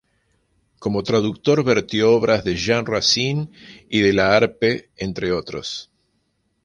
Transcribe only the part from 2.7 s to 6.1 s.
Racine y de La Harpe, entre otros.